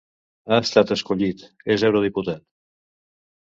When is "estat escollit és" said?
0.67-1.85